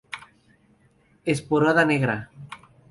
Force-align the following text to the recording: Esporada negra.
Esporada 1.35 1.85
negra. 1.91 2.19